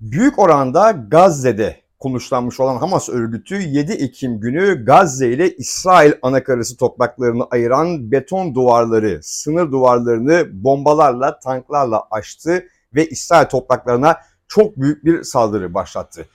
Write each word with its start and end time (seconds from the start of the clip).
Büyük 0.00 0.38
oranda 0.38 0.90
Gazze'de 0.90 1.76
konuşlanmış 1.98 2.60
olan 2.60 2.76
Hamas 2.76 3.08
örgütü 3.08 3.62
7 3.62 3.92
Ekim 3.92 4.40
günü 4.40 4.84
Gazze 4.84 5.28
ile 5.28 5.56
İsrail 5.56 6.12
anakarası 6.22 6.76
topraklarını 6.76 7.44
ayıran 7.44 8.12
beton 8.12 8.54
duvarları, 8.54 9.20
sınır 9.22 9.72
duvarlarını 9.72 10.64
bombalarla, 10.64 11.38
tanklarla 11.38 12.02
aştı 12.10 12.64
ve 12.94 13.08
İsrail 13.08 13.46
topraklarına 13.46 14.16
çok 14.48 14.76
büyük 14.76 15.04
bir 15.04 15.22
saldırı 15.22 15.74
başlattı. 15.74 16.26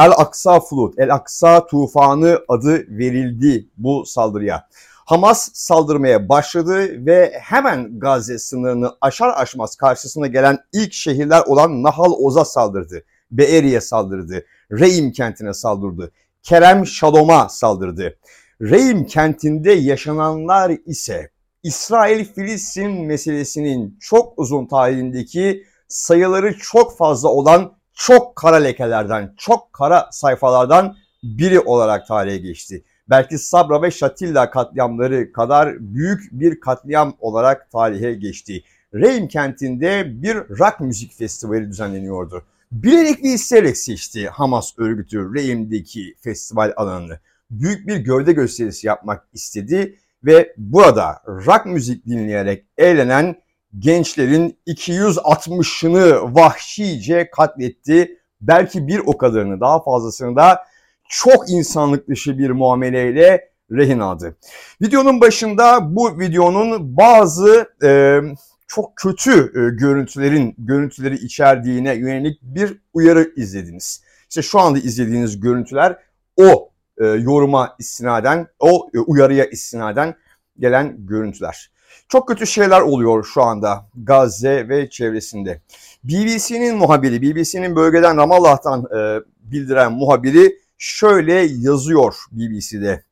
El 0.00 0.12
Aksa 0.16 0.60
Flood, 0.60 0.92
El 0.98 1.14
Aksa 1.14 1.66
Tufanı 1.66 2.40
adı 2.48 2.98
verildi 2.98 3.68
bu 3.76 4.06
saldırıya. 4.06 4.68
Hamas 5.08 5.50
saldırmaya 5.52 6.28
başladı 6.28 7.06
ve 7.06 7.32
hemen 7.42 8.00
Gazze 8.00 8.38
sınırını 8.38 8.96
aşar 9.00 9.32
aşmaz 9.36 9.76
karşısına 9.76 10.26
gelen 10.26 10.58
ilk 10.72 10.92
şehirler 10.92 11.42
olan 11.46 11.82
Nahal 11.82 12.12
Oz'a 12.18 12.44
saldırdı. 12.44 13.04
Beeri'ye 13.30 13.80
saldırdı. 13.80 14.44
Reim 14.72 15.12
kentine 15.12 15.54
saldırdı. 15.54 16.12
Kerem 16.42 16.86
Şalom'a 16.86 17.48
saldırdı. 17.48 18.18
Reim 18.60 19.06
kentinde 19.06 19.72
yaşananlar 19.72 20.72
ise 20.86 21.30
İsrail-Filistin 21.62 23.06
meselesinin 23.06 23.98
çok 24.00 24.38
uzun 24.38 24.66
tarihindeki 24.66 25.64
sayıları 25.88 26.58
çok 26.58 26.98
fazla 26.98 27.28
olan 27.28 27.72
çok 27.94 28.36
kara 28.36 28.56
lekelerden, 28.56 29.34
çok 29.38 29.72
kara 29.72 30.08
sayfalardan 30.12 30.96
biri 31.22 31.60
olarak 31.60 32.06
tarihe 32.06 32.36
geçti. 32.38 32.84
Belki 33.10 33.38
Sabra 33.38 33.82
ve 33.82 33.90
Şatilla 33.90 34.50
katliamları 34.50 35.32
kadar 35.32 35.76
büyük 35.80 36.28
bir 36.32 36.60
katliam 36.60 37.14
olarak 37.20 37.70
tarihe 37.70 38.14
geçti. 38.14 38.62
Reim 38.94 39.28
kentinde 39.28 40.22
bir 40.22 40.36
rock 40.36 40.80
müzik 40.80 41.14
festivali 41.18 41.68
düzenleniyordu. 41.68 42.42
Bilerek 42.72 43.24
ve 43.24 43.28
isteyerek 43.28 43.76
seçti 43.76 44.28
Hamas 44.28 44.78
örgütü 44.78 45.34
Reim'deki 45.34 46.14
festival 46.20 46.72
alanını. 46.76 47.18
Büyük 47.50 47.86
bir 47.86 47.96
gövde 47.96 48.32
gösterisi 48.32 48.86
yapmak 48.86 49.28
istedi 49.32 49.98
ve 50.24 50.54
burada 50.56 51.22
rock 51.26 51.66
müzik 51.66 52.06
dinleyerek 52.06 52.64
eğlenen 52.78 53.36
gençlerin 53.78 54.58
260'ını 54.66 56.34
vahşice 56.34 57.30
katletti. 57.30 58.18
Belki 58.40 58.86
bir 58.86 58.98
o 58.98 59.18
kadarını 59.18 59.60
daha 59.60 59.82
fazlasını 59.82 60.36
da 60.36 60.64
çok 61.08 61.50
insanlık 61.50 62.08
dışı 62.08 62.38
bir 62.38 62.50
muameleyle 62.50 63.50
rehin 63.70 63.98
aldı. 63.98 64.36
Videonun 64.82 65.20
başında 65.20 65.96
bu 65.96 66.18
videonun 66.20 66.96
bazı 66.96 67.68
e, 67.82 68.20
çok 68.66 68.96
kötü 68.96 69.40
e, 69.40 69.76
görüntülerin 69.76 70.54
görüntüleri 70.58 71.14
içerdiğine 71.14 71.94
yönelik 71.94 72.42
bir 72.42 72.80
uyarı 72.94 73.32
izlediniz. 73.36 74.02
İşte 74.28 74.42
şu 74.42 74.58
anda 74.58 74.78
izlediğiniz 74.78 75.40
görüntüler 75.40 75.98
o 76.36 76.70
e, 76.98 77.06
yoruma 77.06 77.76
istinaden, 77.78 78.46
o 78.58 78.88
e, 78.94 78.98
uyarıya 78.98 79.44
istinaden 79.44 80.14
gelen 80.58 81.06
görüntüler. 81.06 81.70
Çok 82.08 82.28
kötü 82.28 82.46
şeyler 82.46 82.80
oluyor 82.80 83.24
şu 83.24 83.42
anda 83.42 83.86
Gazze 83.96 84.68
ve 84.68 84.90
çevresinde. 84.90 85.60
BBC'nin 86.04 86.76
muhabiri, 86.76 87.22
BBC'nin 87.22 87.76
bölgeden 87.76 88.16
Ramallah'tan 88.16 88.84
e, 88.96 89.20
bildiren 89.40 89.92
muhabiri 89.92 90.58
şöyle 90.78 91.34
yazıyor 91.34 92.14
BBC'de. 92.32 93.04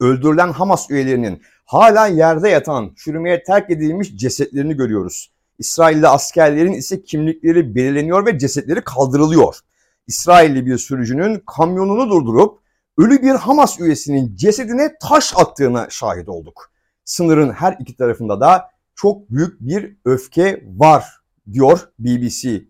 Öldürülen 0.00 0.52
Hamas 0.52 0.90
üyelerinin 0.90 1.42
hala 1.64 2.06
yerde 2.06 2.48
yatan, 2.48 2.94
çürümeye 2.96 3.42
terk 3.42 3.70
edilmiş 3.70 4.16
cesetlerini 4.16 4.76
görüyoruz. 4.76 5.32
İsrailli 5.58 6.08
askerlerin 6.08 6.72
ise 6.72 7.02
kimlikleri 7.02 7.74
belirleniyor 7.74 8.26
ve 8.26 8.38
cesetleri 8.38 8.80
kaldırılıyor. 8.80 9.56
İsrailli 10.06 10.66
bir 10.66 10.78
sürücünün 10.78 11.42
kamyonunu 11.46 12.10
durdurup 12.10 12.58
ölü 12.98 13.22
bir 13.22 13.30
Hamas 13.30 13.80
üyesinin 13.80 14.36
cesedine 14.36 14.94
taş 15.00 15.32
attığına 15.36 15.86
şahit 15.90 16.28
olduk. 16.28 16.70
Sınırın 17.04 17.50
her 17.50 17.76
iki 17.80 17.96
tarafında 17.96 18.40
da 18.40 18.70
çok 18.94 19.30
büyük 19.30 19.60
bir 19.60 19.96
öfke 20.04 20.64
var 20.76 21.04
diyor 21.52 21.88
BBC 21.98 22.64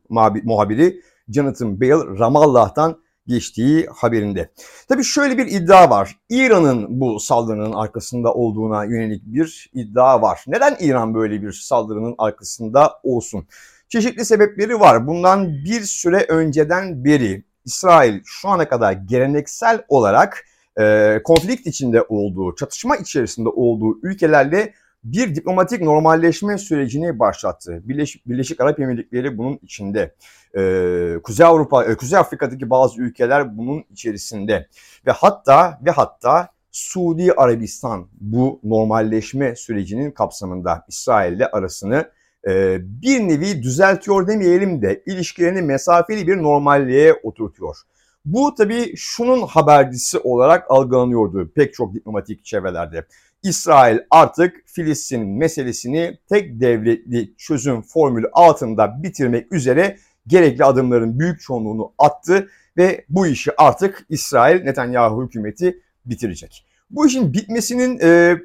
muhabiri 0.44 1.00
Jonathan 1.28 1.80
Bale 1.80 2.18
Ramallah'tan 2.18 3.03
geçtiği 3.26 3.86
haberinde. 3.86 4.50
Tabii 4.88 5.04
şöyle 5.04 5.38
bir 5.38 5.46
iddia 5.46 5.90
var. 5.90 6.16
İran'ın 6.30 7.00
bu 7.00 7.20
saldırının 7.20 7.72
arkasında 7.72 8.34
olduğuna 8.34 8.84
yönelik 8.84 9.22
bir 9.26 9.70
iddia 9.74 10.22
var. 10.22 10.44
Neden 10.46 10.76
İran 10.80 11.14
böyle 11.14 11.42
bir 11.42 11.52
saldırının 11.52 12.14
arkasında 12.18 12.92
olsun? 13.02 13.46
Çeşitli 13.88 14.24
sebepleri 14.24 14.80
var. 14.80 15.06
Bundan 15.06 15.52
bir 15.64 15.80
süre 15.80 16.26
önceden 16.28 17.04
beri 17.04 17.44
İsrail 17.64 18.20
şu 18.24 18.48
ana 18.48 18.68
kadar 18.68 18.92
geleneksel 18.92 19.84
olarak 19.88 20.46
e, 20.80 21.20
konflikt 21.24 21.66
içinde 21.66 22.02
olduğu, 22.02 22.54
çatışma 22.54 22.96
içerisinde 22.96 23.48
olduğu 23.48 23.98
ülkelerle 24.02 24.74
bir 25.04 25.34
diplomatik 25.34 25.82
normalleşme 25.82 26.58
sürecini 26.58 27.18
başlattı. 27.18 27.82
Birleşik, 27.84 28.28
Birleşik 28.28 28.60
Arap 28.60 28.80
Emirlikleri 28.80 29.38
bunun 29.38 29.58
içinde. 29.62 30.14
Ee, 30.56 31.14
Kuzey 31.22 31.46
Avrupa, 31.46 31.84
e, 31.84 31.96
Kuzey 31.96 32.18
Afrika'daki 32.18 32.70
bazı 32.70 33.02
ülkeler 33.02 33.58
bunun 33.58 33.84
içerisinde 33.90 34.68
ve 35.06 35.10
hatta 35.10 35.80
ve 35.86 35.90
hatta 35.90 36.48
Suudi 36.72 37.32
Arabistan 37.32 38.08
bu 38.20 38.60
normalleşme 38.64 39.56
sürecinin 39.56 40.10
kapsamında 40.10 40.84
İsrail 40.88 41.32
ile 41.32 41.46
arasını 41.46 42.10
e, 42.48 42.78
bir 42.80 43.20
nevi 43.20 43.62
düzeltiyor 43.62 44.26
demeyelim 44.26 44.82
de 44.82 45.02
ilişkilerini 45.06 45.62
mesafeli 45.62 46.26
bir 46.26 46.36
normalliğe 46.36 47.14
oturtuyor. 47.22 47.76
Bu 48.24 48.54
tabii 48.54 48.92
şunun 48.96 49.42
habercisi 49.46 50.18
olarak 50.18 50.70
algılanıyordu 50.70 51.52
pek 51.54 51.74
çok 51.74 51.94
diplomatik 51.94 52.44
çevrelerde. 52.44 53.06
İsrail 53.44 53.98
artık 54.10 54.62
Filistin 54.66 55.26
meselesini 55.26 56.18
tek 56.28 56.60
devletli 56.60 57.36
çözüm 57.36 57.82
formülü 57.82 58.30
altında 58.32 59.02
bitirmek 59.02 59.52
üzere 59.52 59.98
gerekli 60.26 60.64
adımların 60.64 61.18
büyük 61.18 61.40
çoğunluğunu 61.40 61.92
attı 61.98 62.48
ve 62.76 63.04
bu 63.08 63.26
işi 63.26 63.50
artık 63.56 64.06
İsrail 64.08 64.62
Netanyahu 64.62 65.24
hükümeti 65.24 65.80
bitirecek. 66.06 66.66
Bu 66.90 67.06
işin 67.06 67.32
bitmesinin 67.32 67.98
e, 68.02 68.38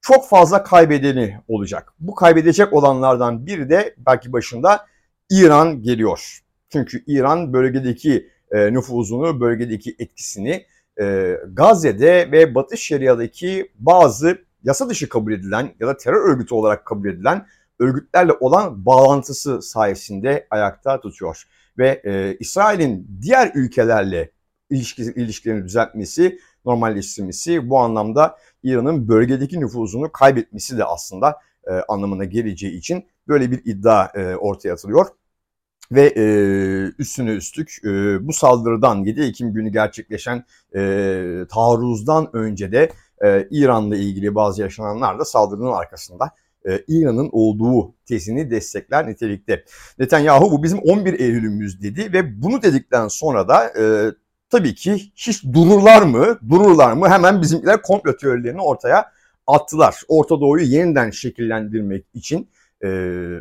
çok 0.00 0.28
fazla 0.28 0.62
kaybedeni 0.62 1.36
olacak. 1.48 1.92
Bu 2.00 2.14
kaybedecek 2.14 2.72
olanlardan 2.72 3.46
biri 3.46 3.70
de 3.70 3.94
belki 4.06 4.32
başında 4.32 4.86
İran 5.30 5.82
geliyor. 5.82 6.38
Çünkü 6.70 7.04
İran 7.06 7.52
bölgedeki 7.52 8.28
e, 8.50 8.72
nüfuzunu, 8.72 9.40
bölgedeki 9.40 9.96
etkisini 9.98 10.66
e, 11.00 11.36
Gazze'de 11.52 12.28
ve 12.32 12.54
Batı 12.54 12.76
Şeria'daki 12.76 13.72
bazı 13.78 14.38
yasa 14.64 14.88
dışı 14.88 15.08
kabul 15.08 15.32
edilen 15.32 15.74
ya 15.80 15.88
da 15.88 15.96
terör 15.96 16.32
örgütü 16.32 16.54
olarak 16.54 16.86
kabul 16.86 17.08
edilen 17.08 17.46
örgütlerle 17.78 18.32
olan 18.32 18.86
bağlantısı 18.86 19.62
sayesinde 19.62 20.46
ayakta 20.50 21.00
tutuyor. 21.00 21.42
Ve 21.78 22.02
e, 22.04 22.36
İsrail'in 22.40 23.18
diğer 23.22 23.52
ülkelerle 23.54 24.30
ilişki, 24.70 25.02
ilişkilerini 25.02 25.64
düzeltmesi, 25.64 26.38
normalleştirmesi 26.64 27.70
bu 27.70 27.78
anlamda 27.78 28.36
İran'ın 28.62 29.08
bölgedeki 29.08 29.60
nüfuzunu 29.60 30.12
kaybetmesi 30.12 30.78
de 30.78 30.84
aslında 30.84 31.38
e, 31.66 31.72
anlamına 31.72 32.24
geleceği 32.24 32.78
için 32.78 33.06
böyle 33.28 33.50
bir 33.50 33.60
iddia 33.64 34.10
e, 34.14 34.36
ortaya 34.36 34.72
atılıyor. 34.72 35.06
Ve 35.92 36.12
e, 36.16 36.24
üstüne 36.98 37.30
üstlük 37.30 37.78
e, 37.84 37.88
bu 38.26 38.32
saldırıdan 38.32 39.04
7 39.04 39.20
Ekim 39.20 39.52
günü 39.52 39.68
gerçekleşen 39.68 40.44
e, 40.74 40.80
taarruzdan 41.50 42.36
önce 42.36 42.72
de 42.72 42.92
e, 43.24 43.48
İran'la 43.50 43.96
ilgili 43.96 44.34
bazı 44.34 44.62
yaşananlar 44.62 45.18
da 45.18 45.24
saldırının 45.24 45.72
arkasında 45.72 46.30
e, 46.68 46.84
İran'ın 46.88 47.28
olduğu 47.32 47.94
tezini 48.06 48.50
destekler 48.50 49.06
nitelikte. 49.08 49.64
Netanyahu 49.98 50.50
bu 50.50 50.62
bizim 50.62 50.78
11 50.78 51.20
Eylül'ümüz 51.20 51.82
dedi 51.82 52.12
ve 52.12 52.42
bunu 52.42 52.62
dedikten 52.62 53.08
sonra 53.08 53.48
da 53.48 53.72
e, 53.80 54.12
tabii 54.50 54.74
ki 54.74 55.12
hiç 55.14 55.44
dururlar 55.44 56.02
mı? 56.02 56.38
Dururlar 56.48 56.92
mı? 56.92 57.08
Hemen 57.08 57.42
bizimkiler 57.42 57.82
komplo 57.82 58.16
teorilerini 58.16 58.60
ortaya 58.60 59.12
attılar. 59.46 60.02
Orta 60.08 60.40
Doğu'yu 60.40 60.64
yeniden 60.64 61.10
şekillendirmek 61.10 62.04
için 62.14 62.48
e, 62.84 62.88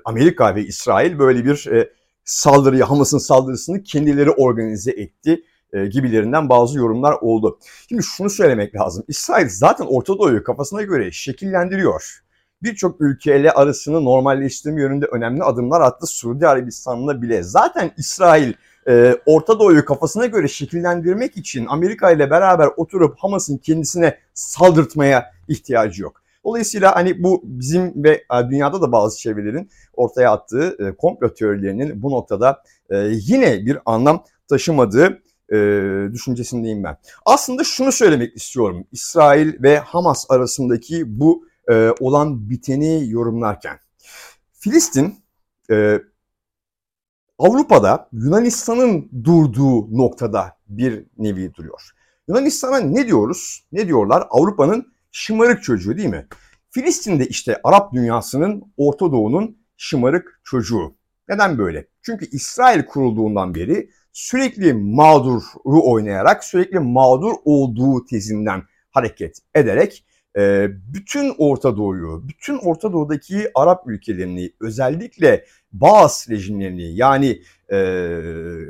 Amerika 0.05 0.55
ve 0.55 0.65
İsrail 0.65 1.19
böyle 1.19 1.45
bir 1.45 1.67
e, 1.67 1.89
saldırıyı, 2.31 2.83
Hamas'ın 2.83 3.17
saldırısını 3.17 3.83
kendileri 3.83 4.31
organize 4.31 4.91
etti 4.91 5.43
e, 5.73 5.85
gibilerinden 5.85 6.49
bazı 6.49 6.77
yorumlar 6.77 7.13
oldu. 7.21 7.59
Şimdi 7.89 8.03
şunu 8.03 8.29
söylemek 8.29 8.75
lazım. 8.75 9.03
İsrail 9.07 9.49
zaten 9.49 9.85
Orta 9.85 10.19
Doğu'yu 10.19 10.43
kafasına 10.43 10.81
göre 10.81 11.11
şekillendiriyor. 11.11 12.21
Birçok 12.63 13.01
ülkeyle 13.01 13.51
arasını 13.51 14.05
normalleştirme 14.05 14.81
yönünde 14.81 15.05
önemli 15.05 15.43
adımlar 15.43 15.81
attı 15.81 16.07
Suudi 16.07 16.47
Arabistan'la 16.47 17.21
bile. 17.21 17.43
Zaten 17.43 17.91
İsrail 17.97 18.53
e, 18.87 19.15
Orta 19.25 19.59
Doğu'yu 19.59 19.85
kafasına 19.85 20.25
göre 20.25 20.47
şekillendirmek 20.47 21.37
için 21.37 21.65
Amerika 21.69 22.11
ile 22.11 22.29
beraber 22.29 22.69
oturup 22.77 23.15
Hamas'ın 23.19 23.57
kendisine 23.57 24.17
saldırtmaya 24.33 25.31
ihtiyacı 25.47 26.03
yok. 26.03 26.20
Dolayısıyla 26.45 26.95
hani 26.95 27.23
bu 27.23 27.41
bizim 27.43 28.03
ve 28.03 28.09
e, 28.09 28.49
dünyada 28.49 28.81
da 28.81 28.91
bazı 28.91 29.19
çevrelerin 29.19 29.69
ortaya 29.93 30.31
attığı 30.31 30.77
e, 30.79 30.95
komplo 30.95 31.33
teorilerinin 31.33 32.03
bu 32.03 32.11
noktada 32.11 32.63
e, 32.89 32.97
yine 33.11 33.65
bir 33.65 33.77
anlam 33.85 34.23
taşımadığı 34.47 35.21
düşüncesindeyim 36.13 36.83
ben. 36.83 36.97
Aslında 37.25 37.63
şunu 37.63 37.91
söylemek 37.91 38.35
istiyorum. 38.35 38.87
İsrail 38.91 39.63
ve 39.63 39.77
Hamas 39.77 40.25
arasındaki 40.29 41.19
bu 41.19 41.45
olan 41.99 42.49
biteni 42.49 43.09
yorumlarken. 43.09 43.79
Filistin 44.53 45.15
Avrupa'da 47.39 48.09
Yunanistan'ın 48.11 49.09
durduğu 49.23 49.97
noktada 49.97 50.57
bir 50.67 51.05
nevi 51.17 51.53
duruyor. 51.53 51.91
Yunanistan'a 52.27 52.79
ne 52.79 53.07
diyoruz? 53.07 53.65
Ne 53.71 53.87
diyorlar? 53.87 54.27
Avrupa'nın 54.29 54.93
şımarık 55.11 55.63
çocuğu 55.63 55.97
değil 55.97 56.09
mi? 56.09 56.27
Filistin'de 56.69 57.27
işte 57.27 57.57
Arap 57.63 57.93
dünyasının, 57.93 58.73
Orta 58.77 59.11
Doğu'nun 59.11 59.57
şımarık 59.77 60.41
çocuğu. 60.43 60.95
Neden 61.29 61.57
böyle? 61.57 61.87
Çünkü 62.01 62.25
İsrail 62.31 62.85
kurulduğundan 62.85 63.55
beri 63.55 63.89
sürekli 64.13 64.73
mağduru 64.73 65.41
oynayarak, 65.65 66.43
sürekli 66.43 66.79
mağdur 66.79 67.33
olduğu 67.45 68.05
tezinden 68.05 68.63
hareket 68.91 69.39
ederek 69.55 70.05
e, 70.37 70.67
bütün 70.93 71.33
Orta 71.37 71.77
Doğu'yu, 71.77 72.23
bütün 72.27 72.57
Orta 72.57 72.93
Doğu'daki 72.93 73.51
Arap 73.55 73.87
ülkelerini, 73.87 74.51
özellikle 74.59 75.45
Bağız 75.73 76.27
rejimlerini 76.29 76.95
yani 76.95 77.41
e, 77.71 77.77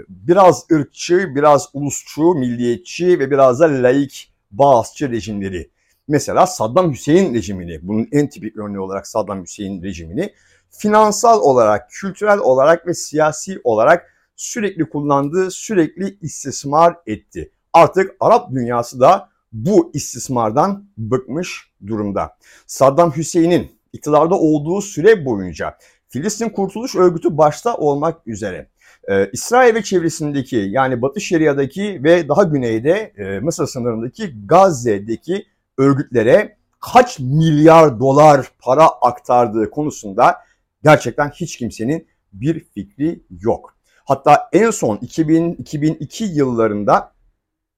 biraz 0.10 0.66
ırkçı, 0.72 1.36
biraz 1.36 1.70
ulusçu, 1.74 2.34
milliyetçi 2.34 3.20
ve 3.20 3.32
biraz 3.32 3.60
da 3.60 3.84
laik 3.84 4.34
Bağızçı 4.52 5.12
rejimleri. 5.12 5.70
Mesela 6.08 6.48
Saddam 6.48 6.92
Hüseyin 6.92 7.34
rejimini, 7.34 7.80
bunun 7.82 8.08
en 8.12 8.30
tipik 8.30 8.58
örneği 8.58 8.80
olarak 8.80 9.08
Saddam 9.08 9.44
Hüseyin 9.44 9.84
rejimini 9.84 10.34
finansal 10.70 11.42
olarak, 11.42 11.90
kültürel 11.90 12.40
olarak 12.40 12.88
ve 12.88 12.94
siyasi 12.94 13.62
olarak 13.64 14.14
sürekli 14.36 14.90
kullandığı, 14.90 15.52
sürekli 15.52 16.18
istismar 16.22 16.96
etti. 17.08 17.52
Artık 17.74 18.16
Arap 18.20 18.52
dünyası 18.52 19.00
da 19.00 19.30
bu 19.54 19.92
istismardan 19.94 20.86
bıkmış 20.98 21.72
durumda. 21.88 22.38
Saddam 22.68 23.12
Hüseyin'in 23.16 23.72
iktidarda 23.94 24.36
olduğu 24.36 24.82
süre 24.82 25.26
boyunca 25.26 25.78
Filistin 26.10 26.50
Kurtuluş 26.50 26.96
Örgütü 26.96 27.38
başta 27.38 27.76
olmak 27.76 28.28
üzere 28.28 28.68
e, 29.10 29.30
İsrail 29.34 29.76
ve 29.76 29.84
çevresindeki 29.84 30.56
yani 30.56 31.02
Batı 31.02 31.22
Şeria'daki 31.22 32.04
ve 32.04 32.30
daha 32.30 32.44
güneyde 32.44 33.14
e, 33.18 33.40
Mısır 33.40 33.68
sınırındaki 33.68 34.34
Gazze'deki 34.46 35.46
örgütlere 35.78 36.58
kaç 36.80 37.20
milyar 37.20 38.00
dolar 38.00 38.52
para 38.60 38.88
aktardığı 38.88 39.70
konusunda 39.70 40.38
gerçekten 40.84 41.30
hiç 41.30 41.58
kimsenin 41.58 42.08
bir 42.34 42.60
fikri 42.60 43.24
yok. 43.30 43.76
Hatta 44.06 44.50
en 44.54 44.72
son 44.72 44.98
2000-2002 44.98 46.34
yıllarında 46.34 47.14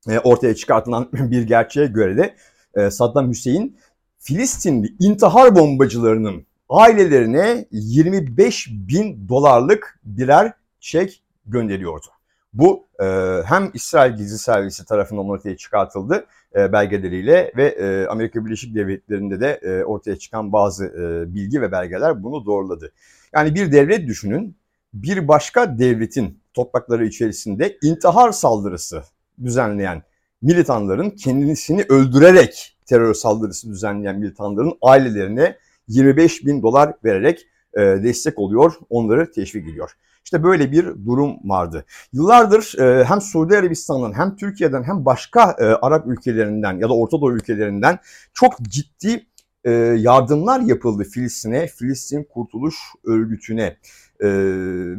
e, 0.09 0.19
ortaya 0.19 0.55
çıkartılan 0.55 1.09
bir 1.13 1.43
gerçeğe 1.43 1.87
göre 1.87 2.17
de 2.17 2.35
e, 2.75 2.89
Saddam 2.91 3.29
Hüseyin 3.29 3.77
Filistinli 4.19 4.95
intihar 4.99 5.55
bombacılarının 5.55 6.45
ailelerine 6.69 7.65
25 7.71 8.69
bin 8.71 9.29
dolarlık 9.29 9.99
birer 10.03 10.53
çek 10.79 11.23
gönderiyordu. 11.45 12.05
Bu 12.53 12.88
e, 13.00 13.05
hem 13.45 13.71
İsrail 13.73 14.17
Gizli 14.17 14.38
Servisi 14.38 14.85
tarafından 14.85 15.29
ortaya 15.29 15.57
çıkartıldı 15.57 16.25
belgeleriyle 16.55 17.51
ve 17.57 18.07
Amerika 18.09 18.45
Birleşik 18.45 18.75
Devletleri'nde 18.75 19.39
de 19.39 19.83
ortaya 19.85 20.15
çıkan 20.15 20.53
bazı 20.53 20.94
bilgi 21.27 21.61
ve 21.61 21.71
belgeler 21.71 22.23
bunu 22.23 22.45
doğruladı. 22.45 22.91
Yani 23.35 23.55
bir 23.55 23.71
devlet 23.71 24.07
düşünün, 24.07 24.55
bir 24.94 25.27
başka 25.27 25.79
devletin 25.79 26.39
toprakları 26.53 27.05
içerisinde 27.05 27.77
intihar 27.81 28.31
saldırısı 28.31 29.03
düzenleyen 29.44 30.03
militanların 30.41 31.09
kendisini 31.09 31.85
öldürerek 31.89 32.77
terör 32.85 33.13
saldırısı 33.13 33.69
düzenleyen 33.69 34.19
militanların 34.19 34.73
ailelerine 34.81 35.57
25 35.88 36.45
bin 36.45 36.61
dolar 36.61 36.94
vererek 37.03 37.47
e, 37.73 37.81
destek 37.81 38.39
oluyor, 38.39 38.73
onları 38.89 39.31
teşvik 39.31 39.67
ediyor. 39.67 39.91
İşte 40.23 40.43
böyle 40.43 40.71
bir 40.71 40.85
durum 40.85 41.35
vardı. 41.43 41.85
Yıllardır 42.13 42.79
e, 42.79 43.03
hem 43.03 43.21
Suudi 43.21 43.57
Arabistan'dan 43.57 44.13
hem 44.13 44.35
Türkiye'den 44.35 44.83
hem 44.83 45.05
başka 45.05 45.55
e, 45.59 45.63
Arap 45.65 46.07
ülkelerinden 46.07 46.77
ya 46.79 46.89
da 46.89 46.93
Orta 46.93 47.21
Doğu 47.21 47.33
ülkelerinden 47.33 47.99
çok 48.33 48.61
ciddi 48.61 49.25
e, 49.63 49.71
yardımlar 49.97 50.59
yapıldı 50.59 51.03
Filistin'e, 51.03 51.67
Filistin 51.67 52.23
Kurtuluş 52.23 52.75
Örgütü'ne. 53.05 53.77
E, 54.19 54.27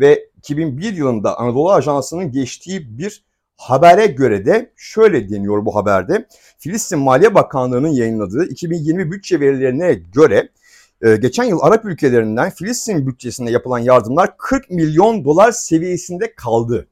ve 0.00 0.28
2001 0.38 0.92
yılında 0.92 1.38
Anadolu 1.38 1.72
Ajansı'nın 1.72 2.32
geçtiği 2.32 2.98
bir 2.98 3.24
Habere 3.56 4.06
göre 4.06 4.46
de 4.46 4.72
şöyle 4.76 5.28
deniyor 5.28 5.64
bu 5.64 5.76
haberde. 5.76 6.26
Filistin 6.58 6.98
Maliye 6.98 7.34
Bakanlığı'nın 7.34 7.88
yayınladığı 7.88 8.46
2020 8.46 9.12
bütçe 9.12 9.40
verilerine 9.40 9.94
göre 9.94 10.48
e, 11.04 11.16
geçen 11.16 11.44
yıl 11.44 11.58
Arap 11.62 11.84
ülkelerinden 11.84 12.50
Filistin 12.50 13.06
bütçesinde 13.06 13.50
yapılan 13.50 13.78
yardımlar 13.78 14.36
40 14.38 14.70
milyon 14.70 15.24
dolar 15.24 15.52
seviyesinde 15.52 16.34
kaldı. 16.34 16.88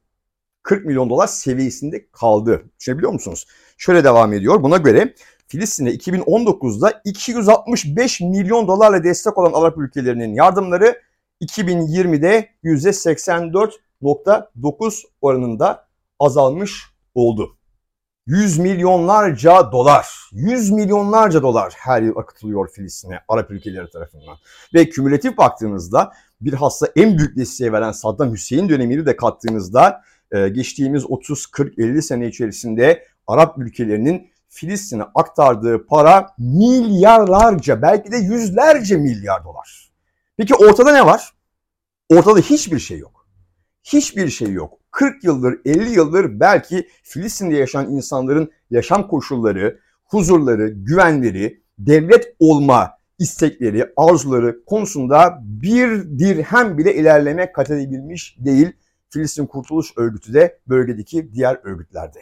40 0.63 0.85
milyon 0.85 1.11
dolar 1.11 1.27
seviyesinde 1.27 2.07
kaldı. 2.13 2.63
Düşünebiliyor 2.81 3.13
musunuz? 3.13 3.47
Şöyle 3.77 4.05
devam 4.05 4.33
ediyor. 4.33 4.63
Buna 4.63 4.77
göre 4.77 5.15
Filistin'e 5.47 5.91
2019'da 5.91 7.01
265 7.05 8.21
milyon 8.21 8.69
dolarla 8.69 9.05
destek 9.05 9.39
olan 9.39 9.53
Arap 9.53 9.79
ülkelerinin 9.79 10.35
yardımları 10.35 11.03
2020'de 11.41 12.49
%84.9 12.65 15.03
oranında 15.21 15.87
azalmış 16.19 16.83
oldu. 17.15 17.57
Yüz 18.27 18.59
milyonlarca 18.59 19.73
dolar, 19.73 20.09
yüz 20.33 20.71
milyonlarca 20.71 21.43
dolar 21.43 21.75
her 21.77 22.03
yıl 22.03 22.17
akıtılıyor 22.17 22.69
Filistin'e 22.69 23.21
Arap 23.29 23.51
ülkeleri 23.51 23.91
tarafından. 23.91 24.37
Ve 24.75 24.89
kümülatif 24.89 25.39
baktığınızda 25.39 26.13
bir 26.41 26.53
hasta 26.53 26.89
en 26.97 27.19
büyük 27.19 27.37
desteği 27.37 27.73
veren 27.73 27.93
Saddam 27.93 28.33
Hüseyin 28.33 28.69
dönemini 28.69 29.07
de 29.07 29.17
kattığınızda 29.17 30.03
e, 30.31 30.49
geçtiğimiz 30.49 31.11
30, 31.11 31.47
40, 31.47 31.79
50 31.79 32.03
sene 32.03 32.27
içerisinde 32.27 33.07
Arap 33.27 33.59
ülkelerinin 33.59 34.31
Filistin'e 34.49 35.03
aktardığı 35.15 35.87
para 35.87 36.35
milyarlarca 36.39 37.83
belki 37.83 38.13
de 38.13 38.17
yüzlerce 38.17 38.97
milyar 38.97 39.45
dolar. 39.45 39.93
Peki 40.37 40.55
ortada 40.55 40.93
ne 40.93 41.07
var? 41.07 41.33
Ortada 42.09 42.41
hiçbir 42.41 42.79
şey 42.79 42.99
yok. 42.99 43.27
Hiçbir 43.85 44.29
şey 44.29 44.53
yok. 44.53 44.82
40 44.93 45.25
yıldır, 45.25 45.61
50 45.65 45.91
yıldır 45.91 46.41
belki 46.41 46.89
Filistin'de 47.03 47.57
yaşayan 47.57 47.91
insanların 47.91 48.51
yaşam 48.71 49.09
koşulları, 49.09 49.79
huzurları, 50.05 50.69
güvenleri, 50.69 51.63
devlet 51.79 52.37
olma 52.39 52.91
istekleri, 53.19 53.93
arzuları 53.97 54.65
konusunda 54.65 55.39
bir 55.43 56.19
dirhem 56.19 56.79
bile 56.79 56.95
ilerleme 56.95 57.53
kat 57.53 57.71
edebilmiş 57.71 58.37
değil 58.39 58.73
Filistin 59.11 59.47
Kurtuluş 59.47 59.93
Örgütü 59.97 60.35
de 60.35 60.59
bölgedeki 60.69 61.33
diğer 61.33 61.61
örgütlerde. 61.65 62.19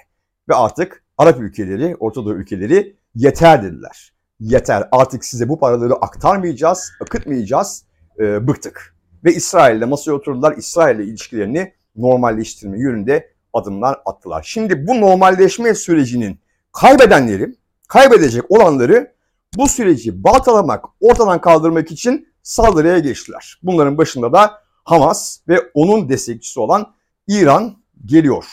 Ve 0.48 0.54
artık 0.54 1.04
Arap 1.18 1.40
ülkeleri, 1.40 1.96
Orta 1.96 2.24
Doğu 2.24 2.34
ülkeleri 2.34 2.96
yeter 3.14 3.62
dediler. 3.62 4.12
Yeter 4.40 4.88
artık 4.92 5.24
size 5.24 5.48
bu 5.48 5.58
paraları 5.58 5.94
aktarmayacağız, 5.94 6.92
akıtmayacağız, 7.00 7.84
e, 8.18 8.48
bıktık. 8.48 8.96
Ve 9.24 9.32
İsrail'le 9.34 9.86
masaya 9.86 10.12
oturdular, 10.12 10.56
İsrail'le 10.56 11.00
ilişkilerini 11.00 11.72
normalleştirme 12.02 12.78
yönünde 12.78 13.32
adımlar 13.52 14.00
attılar. 14.06 14.42
Şimdi 14.42 14.86
bu 14.86 15.00
normalleşme 15.00 15.74
sürecinin 15.74 16.40
kaybedenleri, 16.72 17.54
kaybedecek 17.88 18.50
olanları 18.50 19.14
bu 19.56 19.68
süreci 19.68 20.24
baltalamak, 20.24 20.84
ortadan 21.00 21.40
kaldırmak 21.40 21.90
için 21.90 22.28
saldırıya 22.42 22.98
geçtiler. 22.98 23.58
Bunların 23.62 23.98
başında 23.98 24.32
da 24.32 24.62
Hamas 24.84 25.48
ve 25.48 25.70
onun 25.74 26.08
destekçisi 26.08 26.60
olan 26.60 26.94
İran 27.28 27.76
geliyor. 28.06 28.44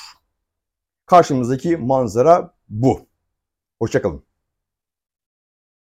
Karşımızdaki 1.05 1.77
manzara 1.77 2.53
bu. 2.69 2.99
Hoşçakalın. 3.79 4.26